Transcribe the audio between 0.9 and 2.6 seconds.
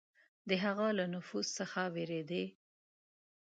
له نفوذ څخه بېرېدی.